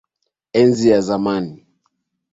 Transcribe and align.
Enzi 0.59 0.87
ya 0.91 1.01
zamani. 1.07 1.55